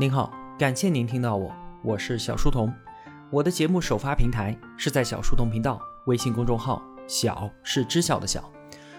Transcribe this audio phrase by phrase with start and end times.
[0.00, 2.72] 您好，感谢您听到我，我是小书童。
[3.30, 8.50] 我的节目首发平台是在小书童频道微信公众号，小是知晓的小。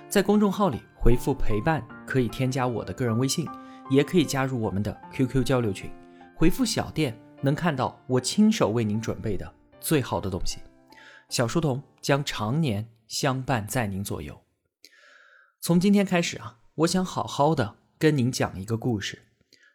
[0.07, 3.49] 在公众号里回复陪伴，可以添加我的个人微信，
[3.89, 5.89] 也可以加入我们的 QQ 交流群。
[6.35, 10.59] 回复小店能看到我亲手为您准备的最好的东西。
[11.29, 14.39] 小书童将常年相伴在您左右。
[15.61, 19.23] 从今天开始啊，我想好好的跟您讲一个故事。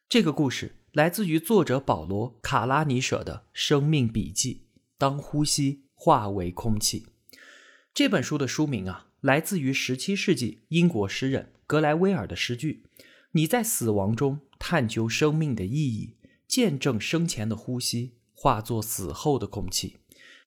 [0.08, 0.77] 这个故事。
[0.97, 4.63] 来自于作者保罗·卡拉尼舍的生命笔记
[4.96, 7.00] 《当呼吸化为空气》
[7.93, 12.85] 这本书的书名啊，来自于17世纪英国诗人格莱威尔的诗句
[13.32, 16.14] ：“你在死亡中探究生命的意义，
[16.49, 19.99] 见证生前的呼吸化作死后的空气。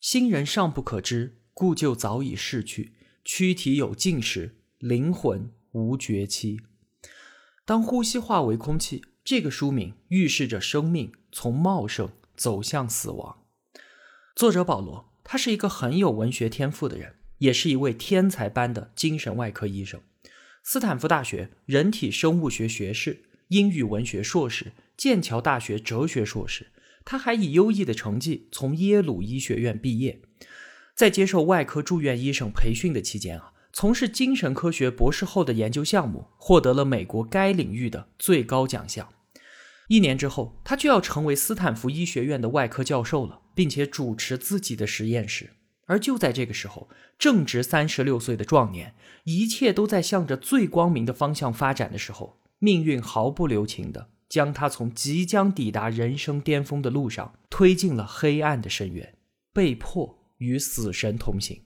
[0.02, 2.96] 新人尚不可知，故旧早已逝去。
[3.24, 6.60] 躯体有尽时，灵魂无绝期。
[7.64, 13.44] 当呼吸化为空气。”这个书名预示着生命从茂盛走向死亡。
[14.36, 20.02] 作者保罗，他是一个很有文学天赋的人，也是一位天才般的精神外科医生。
[20.64, 26.72] 斯坦福大学人体生物学学士、英语文学硕士、剑桥大学哲学硕士。
[27.06, 30.24] 他还以优异的成绩从耶鲁医学院毕业。
[30.96, 33.54] 在接受外科住院医生培训的期间啊。
[33.72, 39.08] 从事精神科学博士后的研究项目，获得了美国该领域的最高奖项。
[39.90, 45.50] 一年之后，他就要成为斯坦福医学院的外科教授了，并且主持自己的实验室。
[45.88, 46.88] 而就在这个时候，
[47.18, 59.16] 正值三十六岁的壮年，一切都在向着最光明的方向发展的时候，命运毫不留情地将他从即将抵达人生巅峰的路上推进了黑暗的深渊，
[59.52, 61.64] 被迫与死神同行。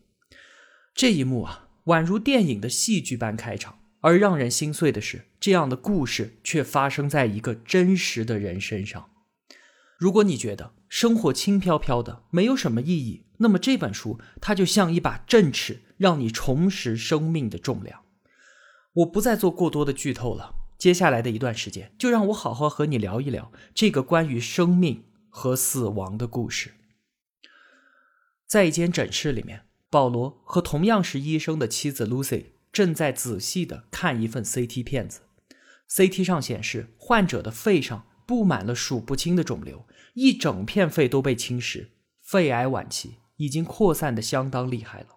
[0.95, 1.67] 这一幕啊！
[1.88, 9.09] 宛如电影的戏剧般开场，而让人心碎的是，这样的故事却发生在一个真实的人身上。
[9.97, 18.01] 如果你觉得生活轻飘飘的，没有什么意义，那么这本书它就像一把振尺，让你重拾生命的重量。
[18.95, 26.73] 我不再做过多的剧透了，接下来的一段时间，就让我好好和你聊一聊这个关于生命和死亡的故事。
[28.45, 29.61] 在一间诊室里面。
[29.89, 35.22] 保罗和同样是医生的妻子 Lucy 正在仔细地看一份 CT 片子。
[35.89, 39.85] CT 上显示，患者的肺上布满了数不清的肿瘤，
[40.16, 41.89] 一整片肺都被侵蚀，
[42.22, 45.07] 肺癌晚期，已经扩散的相当厉害了。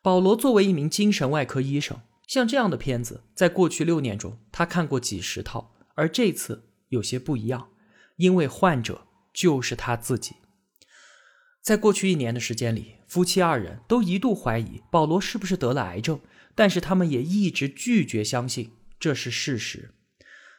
[0.00, 7.68] 保罗作为一名精神外科医生，像这样的片子，在过去六年中他看过几十套，而这次有些不一样，
[8.16, 10.36] 因为患者就是他自己。
[11.60, 16.18] 在过去一年的时间里，夫妻二人都一度怀疑保罗是不是得了癌症，
[16.58, 19.90] 但是他们也一直拒绝相信这是事实。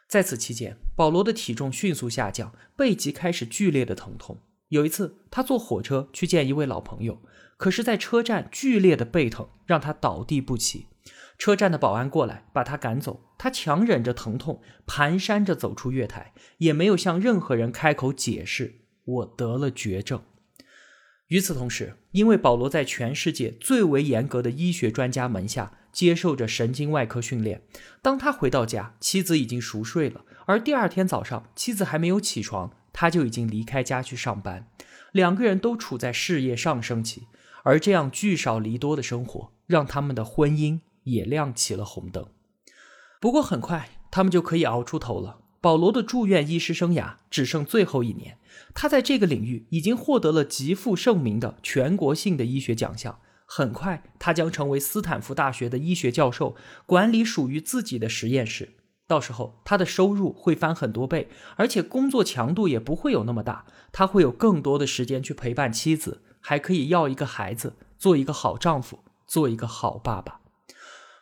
[0.07, 4.39] 在此期间，保罗的体重迅速下降，背脊开始剧烈的疼痛。
[4.69, 7.21] 有一次，他坐火车去见一位老朋友，
[7.57, 10.85] 可是，在车站剧烈的背疼让他倒地不起。
[11.37, 20.23] 车站的保安过来把他赶走，他强忍着疼痛，蹒跚着走出月台，也没有向任何人开口解释：“我得了绝症。”
[21.27, 27.61] 与此同时，因为保罗在全世界最为严格的医学专家门下接受着神经外科训练，
[28.01, 34.69] 当他回到家，妻子已经熟睡了，而第二天早上，妻子还没有起床，他就已经离开家去上班。
[35.11, 37.23] 两个人都处在事业上升期，
[37.63, 42.25] 而这样聚少离多的生活，让他们的婚姻也亮起了红灯。
[43.19, 45.39] 不过很快，他们就可以熬出头了。
[45.59, 48.37] 保罗的住院医师生涯只剩最后一年，
[48.73, 53.19] 他在这个领域已经获得了极负盛名的全国性的医学奖项。
[53.51, 56.55] 很快，他将成为斯坦福大学的医学教授，
[56.85, 58.75] 管理属于自己的实验室。
[59.07, 63.65] 到时候，他的收入会翻很多倍，而且工作强度也不会有那么大。
[63.91, 70.41] 他会有更多的时间去陪伴妻子，还可以要一个孩子，做一个好丈夫，做一个好爸爸。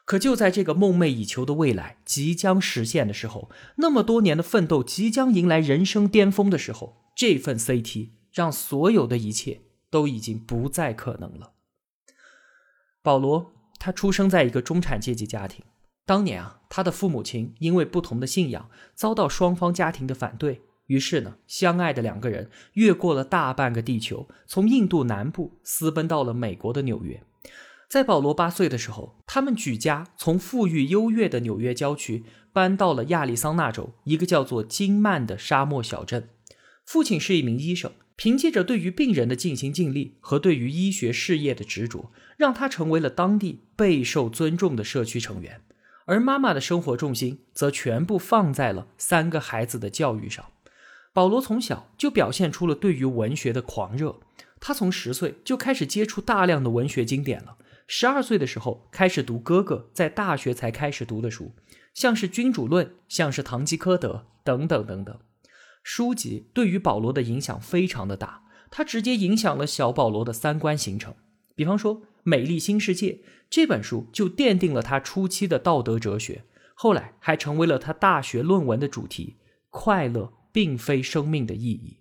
[0.03, 11.53] 可就在这个梦寐以求的未来即将实现的时候，那么多年的奋斗即将迎来人生巅峰的时候，这份 CT 让所有的一切都已经不再可能了。
[13.07, 15.63] 保罗，他出生在一个中产阶级家庭，
[16.05, 27.23] 当年啊，他的父母亲因为不同的信仰遭到双方家庭的反对，于是呢，相爱的两个人越过了大半个地球，从印度南部私奔到了美国的纽约。
[27.87, 36.27] 在保罗八岁的时候，他们举家从富裕优越的纽约郊区搬到了亚利桑那州一个叫做金曼的沙漠小镇。
[36.85, 45.61] 父亲是一名医生，凭借着对于病人的尽心尽力和对于医学事业的执着，让他成为了当地备受尊重的社区成员。
[46.05, 50.43] 而妈妈的生活重心则全部放在了三个孩子的教育上。
[51.13, 54.19] 保罗从小就表现出了对于文学的狂热。
[54.59, 57.57] 他从十岁就开始接触大量的文学经典了。
[57.85, 61.53] 十二岁的时候开始读哥哥在大学才开始读的书，
[61.93, 65.19] 像是《君主论》，像是《堂吉诃德》等等等等。
[65.89, 71.15] 书籍对于保罗的影响非常的大，它直接影响了小保罗的三观形成。
[71.55, 73.11] 比方说，《美丽新世界》
[73.49, 76.43] 这本书就奠定了他初期的道德哲学，
[76.73, 79.37] 后来还成为了他大学论文的主题。
[79.69, 81.99] 快乐并非生命的意义。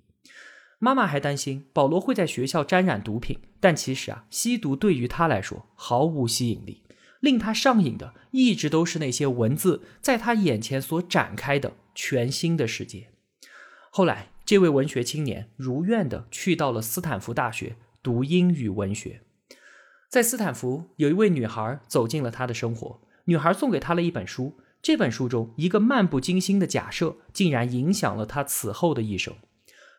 [0.80, 6.82] 妈妈还担心保罗会在学校沾染毒品，但其实啊，吸毒对于他来说毫无吸引力，
[7.20, 13.10] 令他上瘾的一直都是那些文字在他眼前所展开的全新的世界。
[13.96, 19.22] 后来，这位文学青年如愿的去到了斯坦福大学读英语文学。
[20.10, 29.34] 在斯坦福，有一位女孩走进了他的生活，女孩送给他了一本书，这本书中一个漫不经心的假设，竟然影响了他此后的一生。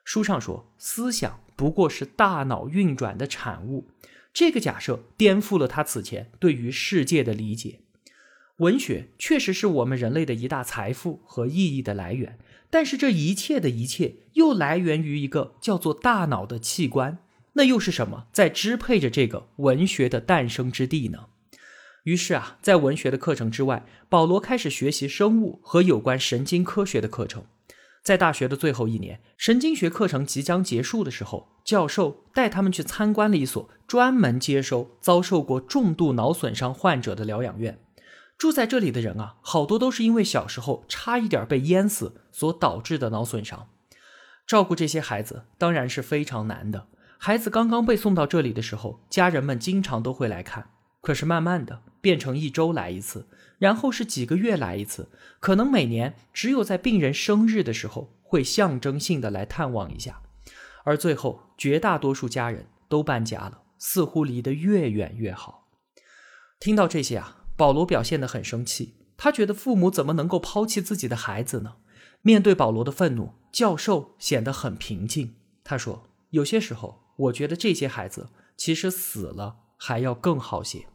[0.03, 3.87] 书上说，思想不过是大脑运转的产物。
[4.31, 7.79] 这个假设颠覆了他此前对于世界的理解。
[8.57, 12.39] 文学确实是我们人类的一大财富和意义的来源，
[12.69, 17.19] 但是这一切的一切又来源于一个叫做大脑的器官。
[17.53, 21.27] 那又是什么在支配着这个文学的诞生之地呢？
[22.03, 27.45] 于是啊，在文学的课程之外，保罗开始学习生物和有关神经科学的课程。
[28.03, 37.77] 在大学的最后一年，神经学课程即将结束的时候，教授带他们去参观了一所专门接收遭受过重度脑损伤患者的疗养院。
[38.37, 43.69] 住在这里的人啊，好多都是因为小时候差一点被淹死所导致的脑损伤。
[44.45, 46.87] 照顾这些孩子当然是非常难的。
[47.17, 50.69] 孩子刚刚被送到这里的时候，家人们经常都会来看。
[51.01, 55.09] 可是慢慢的变成一周来一次，然后是几个月来一次，
[55.39, 60.21] 可能每年只有在病人生日的时候会象征性的来探望一下，
[60.83, 65.67] 而最后绝大多数家人都搬家了，似乎离得越远越好。
[66.59, 71.77] 听到这些啊，保罗表现得很生气，他觉得父母怎么能够抛弃自己的孩子呢？
[72.21, 75.33] 面对保罗的愤怒，教授显得很平静。
[75.63, 80.85] 他说：“有些时候，我觉得这些孩子其实死了还要更好些。”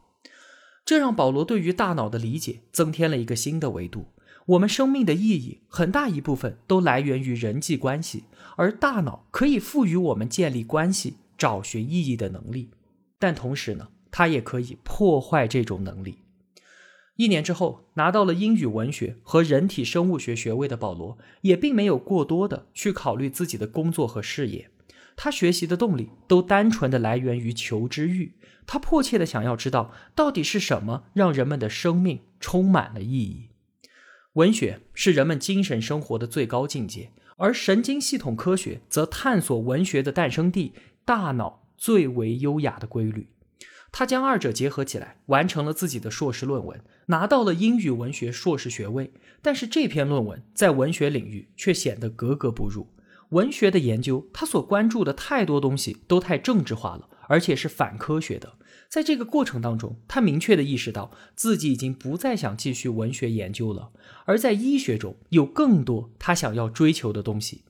[0.85, 4.07] 这让保罗对于大脑的理解增添了一个新的维度。
[4.47, 8.25] 我们生命的意义很大一部分都来源于人际关系，
[8.57, 12.69] 而大脑可以赋予我们建立关系、找寻意义的能力。
[13.17, 16.17] 但同时呢，它也可以破坏这种能力。
[17.15, 24.71] 一年之后，拿到了英语文学和人体生物学学位的保罗，也并没有过多的去考虑自己的工作和事业。
[25.15, 28.33] 他学习的动力都单纯的来源于求知欲。
[28.65, 33.49] 他迫切的想要知道，到底是什么让人们的生命充满了意义。
[34.33, 40.73] 文学是人们精神生活的最高境界，而神经系统科学则探索文学的诞生地——
[41.05, 43.27] 大脑最为优雅的规律。
[43.93, 49.13] 他将二者结合起来，完成了自己的硕士论文，拿到了英语文学硕士学位。
[49.41, 52.89] 但是这篇论文在文学领域却显得格格不入。
[53.29, 57.07] 文学的研究，他所关注的太多东西都太政治化了。
[57.27, 58.57] 而且是反科学的。
[58.89, 63.91] 在这个过程当中，他明确的意识到自己已经不再想继续文学研究了。
[64.25, 67.63] 而在医学中有更多他想要追求的东西。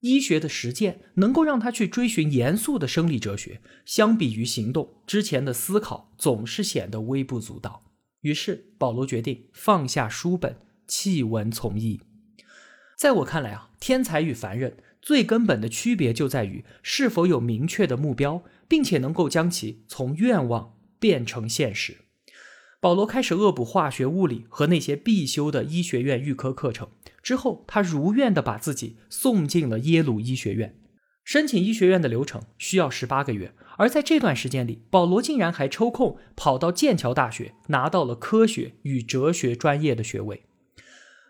[0.00, 3.60] 医学的实践能够让他去追寻严肃的生理哲学。
[3.84, 7.82] 相比于行动，之前的思考总是显得微不足道。
[8.20, 12.00] 于是保罗决定放下书本，弃文从医。
[12.96, 18.44] 在我看来啊，天才与凡人最根本的区别就在于是否有明确的目标。
[18.68, 21.96] 并且能够将其从愿望变成现实。
[22.80, 26.88] 保罗开始恶补化学、物理和那些必修的医学院预科课程
[27.24, 30.78] 之后，他如愿的把自己送进了耶鲁医学院。
[31.24, 40.44] 申请医学院的流程需要十八个月，而在这段时间里，保罗竟然还抽空跑到剑桥大学拿到了科学与哲学专业的学位。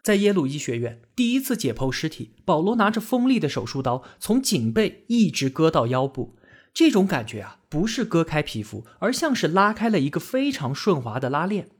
[0.04, 6.37] 在耶鲁医学院第一次解剖尸体，保罗拿着锋利的手术刀从颈背一直割到腰部。
[6.78, 11.70] 这种感觉啊，不是割开皮肤，而像是拉开了一个非常顺滑的拉链，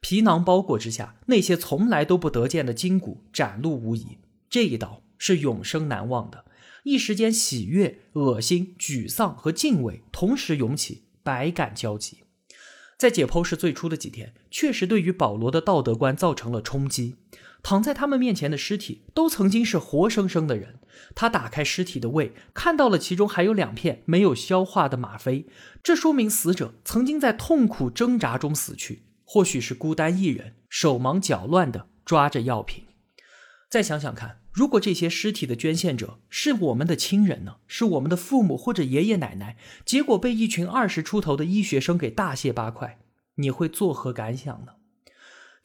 [0.00, 4.18] 皮囊包裹之下，那些从来都不得见的筋骨展露无遗。
[4.50, 6.44] 这一刀是永生难忘的，
[6.82, 12.24] 一时间喜悦、恶心、沮丧和敬畏同时涌起，百感交集。
[12.98, 17.14] 在解剖室最初的几天，确实对于保罗的道德观造成了冲击。
[17.62, 20.80] 躺在他们面前的尸体都曾经是活生生的人。
[21.14, 25.46] 他打开尸体的胃，看到了其中还有两片没有消化的吗啡，
[25.82, 32.84] 这说明死者曾经在痛苦挣扎中死去，或许是孤单一人，手忙脚乱地抓着药品。
[33.70, 37.56] 再想想看，如果这些尸体的捐献者是我们的亲人呢？
[37.66, 42.98] 是我们的父母或者爷爷奶奶，结果被一群二十出头的医学生给大卸八块，
[43.36, 44.72] 你会作何感想呢？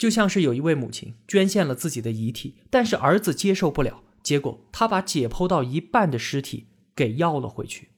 [0.04, 7.92] 就像是有一位母亲捐献了自己的遗体，但是儿子接受不了，结果他把解剖到一半的尸体给要了回去。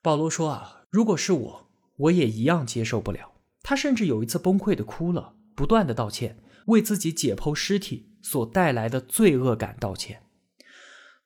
[0.00, 3.32] 保罗说啊，如果是我，我也一样接受不了。
[3.64, 8.12] 他甚至有一次崩溃的哭了，不断的道歉，为自己解剖尸体。
[8.22, 10.22] 所带来的罪恶感道歉。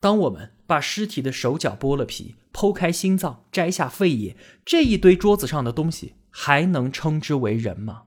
[0.00, 8.04] 当我们把尸体的手脚剥了皮，剖开心脏，摘下肺叶，这一堆桌子上的东西还能称之为人吗？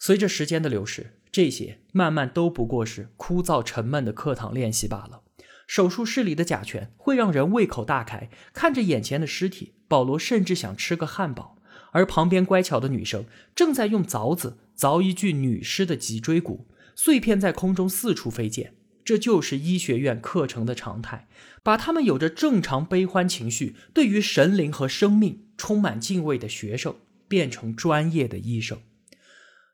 [0.00, 5.20] 随着时间的流逝，这些慢慢都不过是枯燥沉闷的课堂练习罢了。
[5.66, 11.58] 手术室里的甲醛会让人胃口大开，看着眼前的尸体，保罗甚至想吃个汉堡。
[11.92, 16.66] 而旁边乖巧的女生正在用凿子凿一具女尸的脊椎骨。
[16.96, 18.72] 碎片在空中四处飞溅，
[19.04, 21.28] 这就是医学院课程的常态，
[21.62, 26.96] 把他们有着正常悲欢情绪、对于神灵和生命充满敬畏的学生
[27.28, 28.78] 变成专业的医生。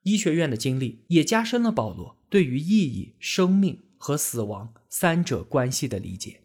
[0.06, 6.42] 医学院的经历也加深了保罗对于意义、生命和死亡三者关系的理解。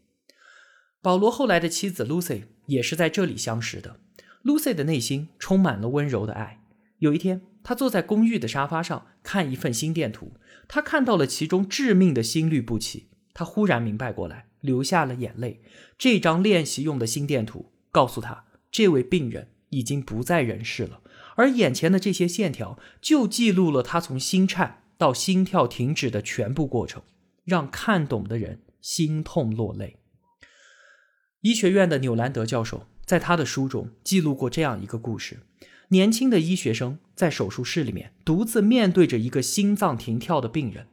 [1.00, 4.00] 保罗后来的妻子 Lucy 也是在这里相识的。
[4.44, 6.64] Lucy 的内心充满了温柔的爱。
[6.98, 10.34] 有一天，他坐在公寓的沙发上看一份心电图。
[10.68, 15.62] 他看到了其中致命的心律不齐，他忽然明白过来，流下了眼泪。
[16.00, 21.02] 这张练习用的心电图告诉他，这位病人已经不在人世了，
[21.42, 27.02] 而眼前的这些线条就记录了他从心颤到心跳停止的全部过程，
[27.44, 29.98] 让看懂的人心痛落泪。
[31.42, 35.40] 医学院的纽兰德教授在他的书中记录过这样一个故事。
[35.88, 40.86] 年轻的医学生在手术室里面独自面对着一个心脏停跳的病人，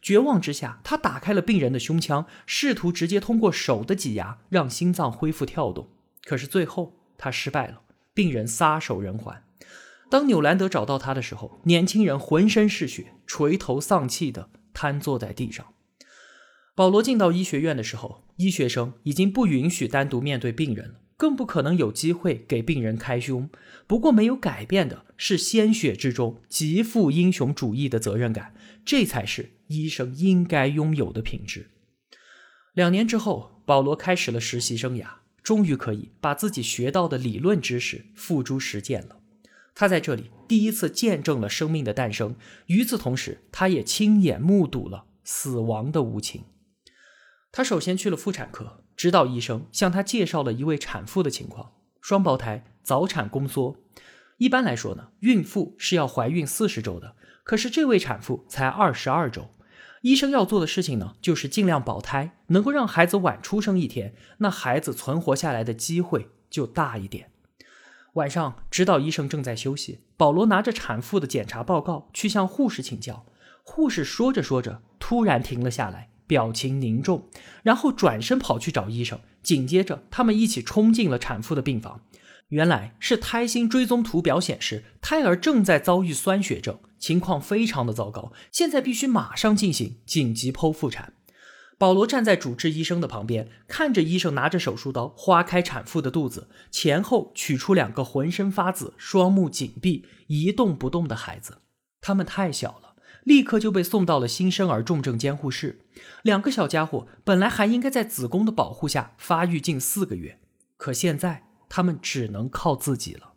[0.00, 5.88] 绝望之下，他打开了病人的胸腔，试图直接通过手的挤压让心脏恢复跳动。
[6.24, 7.80] 可是最后他失败了，
[8.14, 9.42] 病人撒手人寰。
[10.08, 15.66] 当纽兰德找到他的时候，年轻人浑身是血，垂头丧气地瘫坐在地上。
[16.74, 20.94] 保罗进到医学院的时候，医学生已经不允许单独面对病人了。
[21.18, 23.48] 更不可能有机会给病人开胸。
[23.86, 31.70] 不过，没有改变的是鲜血之中极富英雄主义的责任感，这才是医生应该拥有的品质。
[32.74, 35.06] 两年之后，保罗开始了实习生涯，
[35.42, 39.16] 终于可以把自己学到的理论知识付诸实践了。
[39.76, 42.34] 他在这里第一次见证了生命的诞生，
[42.66, 46.42] 与此同时，他也亲眼目睹了死亡的无情。
[47.52, 48.82] 他首先去了妇产科。
[48.96, 53.76] 指导医生向他介绍了一位产妇的情况：双胞胎，早产宫缩。
[54.38, 57.14] 一般来说呢，孕妇是要怀孕四十周的，
[57.44, 59.50] 可是这位产妇才二十二周。
[60.00, 67.30] 医生要做的事情呢，就是尽量保胎，能够让孩子晚出生一天，那孩子存活下来的机会就大一点。
[68.16, 73.26] 晚上，指导医生正在休息，保罗拿着产妇的检查报告去向护士请教。
[73.62, 76.08] 护士说着说着，突然停了下来。
[76.26, 77.28] 表情凝重，
[77.62, 79.20] 然后转身跑去找医生。
[79.44, 82.00] 紧接着，他们一起冲进了产妇的病房。
[82.48, 88.32] 原来是胎心追踪图表显示，胎儿正在遭遇酸血症，情况非常的糟糕。
[88.50, 91.12] 现在必须马上进行紧急剖腹产。
[91.78, 101.58] 保罗站在主治医生的旁边，看着医生拿着手术刀划开产妇的肚子，前后取出两个浑身发紫、双目紧闭、一动不动的孩子。
[102.00, 102.94] 他们太小了。
[103.24, 105.80] 立刻就被送到了新生儿重症监护室。
[106.22, 110.38] 两个小家伙本来还应该在子宫的保护下发育近四个月，
[110.76, 113.32] 可现在他们只能靠自己了。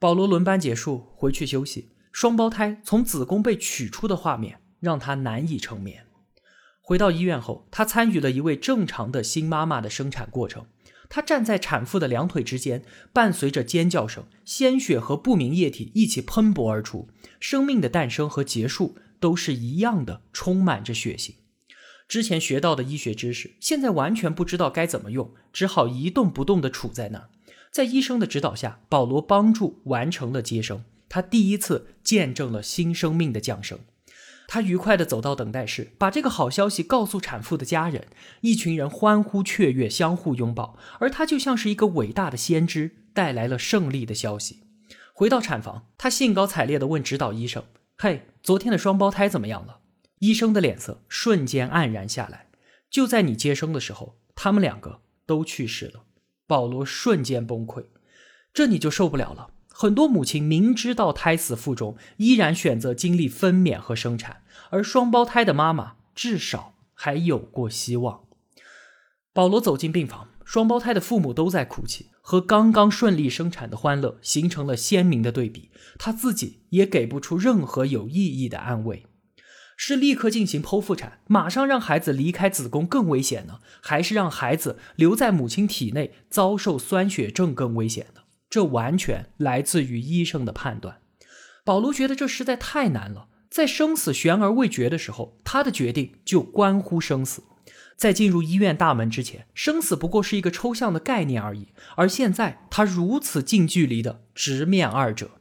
[0.00, 6.06] 保罗轮班结束回去休息，双胞胎从子宫被取出的画面让他难以成眠。
[6.90, 10.66] 回到医院后，他参与了一位正常的新妈妈的生产过程。
[11.08, 12.82] 他站在产妇的两腿之间，
[13.12, 17.08] 伴随着尖叫声，鲜血和不明液体一起喷薄而出。
[17.38, 21.34] 生命的诞生和结束都是一样的，充满着血腥。
[22.08, 27.28] 之前学到的医学知识，现在完全不知道该怎么用，只好一动不动地杵在那儿。
[27.70, 30.82] 在医生的指导下，保罗帮助完成了接生。
[31.08, 33.78] 他第一次见证了新生命的降生。
[34.52, 38.08] 他愉快地走到等待室，把这个好消息告诉产妇的家人。
[38.40, 44.64] 一群人欢呼雀跃，相互拥抱，而他就像是一个伟大的先知，带来了胜利的消息。
[45.14, 47.62] 回到产房，他兴高采烈地问指导医生
[47.96, 49.78] ：“嘿，昨天的双胞胎怎么样了？”
[50.18, 52.48] 医生的脸色瞬间黯然下来。
[52.90, 56.02] 就在你接生的时候，他们两个都去世了。
[56.48, 57.84] 保罗瞬间崩溃，
[58.52, 59.50] 这你就受不了了。
[59.80, 68.24] 很多母亲明知道胎死腹中，依然选择经历分娩和生产，而双胞胎的妈妈至少还有过希望。
[69.32, 75.70] 保罗走进病房，双胞胎的父母都在哭泣，和刚刚顺利生产的欢乐形成了鲜明的对比。
[75.98, 79.06] 他自己也给不出任何有意义的安慰。
[79.78, 88.19] 是立刻进行剖腹产，马上让孩子离开子宫更危险呢，还是让孩子留在母亲体内遭受酸血症更危险呢？
[88.50, 91.00] 这完全来自于医生的判断。
[91.64, 97.44] 保罗觉得这实在太难了，在生死悬而未决的时候，他的决定就关乎生死。
[97.96, 101.68] 在进入医院大门之前，生死不过是一个抽象的概念而已。
[101.96, 105.32] 而现在，他如此近距离的直面二者，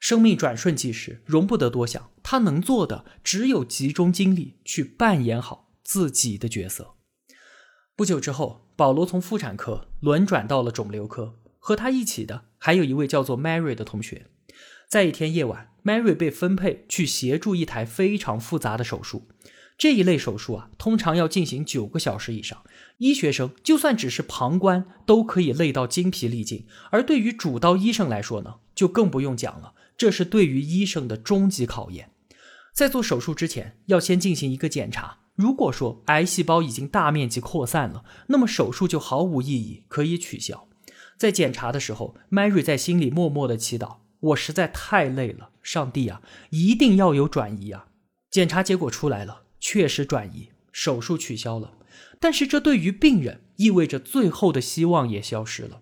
[0.00, 2.10] 生命转瞬即逝，容不得多想。
[2.22, 6.94] 他能做的只有集中精力去扮演好自己的角色。
[7.94, 11.34] 不久之后，保罗从妇产科轮转到了肿瘤科，
[11.66, 14.28] 和他一起的还有一位叫做 Mary 的同学。
[14.88, 19.26] 在一天夜晚，Mary 被分配去协助一台非常复杂的手术。
[19.76, 22.62] 这一类手术啊，通常要进行九个小时以上。
[22.98, 26.68] 医学生就算只是旁观，都可以累到精疲力尽。
[26.92, 29.72] 而对于主刀医生来说呢，就更不用讲了。
[29.98, 32.12] 这是对于医生的终极考验。
[32.72, 35.18] 在做手术之前，要先进行一个检查。
[35.34, 40.68] 如果说癌细胞已经大面积扩散了，那么手术就毫无意义，可以取消。
[41.16, 46.20] 在检查的时候，Mary 在心里默默的祈祷：“我实在太累了，上帝啊，
[46.50, 47.86] 一定要有转移啊！”
[48.30, 49.44] 检查结果出来了。
[49.58, 51.72] 确实转移，手术取消了，
[52.20, 55.80] 但是这对于病人意味着最后的希望也消失了。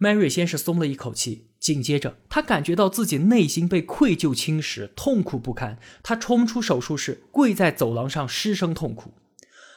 [0.00, 5.78] Mary 先是松了一口气，紧接着她感觉到自己内心被愧疚侵蚀，痛苦不堪。
[6.02, 9.12] 她冲出手术室，跪在走廊上失声痛哭。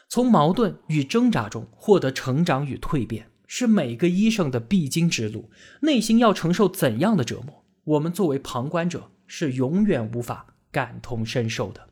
[0.07, 5.49] 从矛盾与挣扎中获得成长与蜕变，是每个医生的必经之路。
[5.81, 11.89] 内心要承受怎样的折磨，我们作为旁观者是永远无法感同身受的。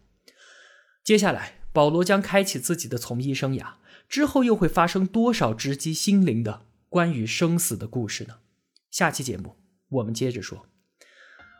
[1.03, 3.73] 接下来，保罗将开启自己的从医生涯。
[4.09, 8.35] 之后又会发生多少直击心灵的关于生死的故事呢？
[8.91, 9.55] 下期节目
[9.89, 10.67] 我们接着说。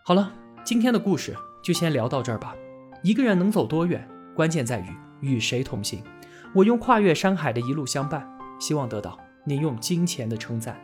[0.06, 2.56] 好了，今天的故事就先聊到这儿吧。
[3.02, 4.86] 一个人能走多远，关键在于
[5.22, 6.04] 与谁同行。
[6.54, 10.80] 我用跨越山海的一路相伴，希望得到您用金钱的称赞。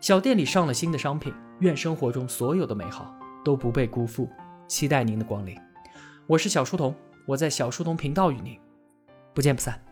[0.00, 4.28] 小店里上了新的商品，愿生活中所有的美好都不被辜负。
[4.68, 5.58] 期待您的光临。
[6.26, 6.94] 我是小书童。
[7.26, 8.58] 我在小书童频道与您
[9.34, 9.87] 不见不散。